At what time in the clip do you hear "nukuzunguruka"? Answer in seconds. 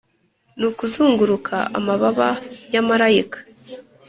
0.59-1.55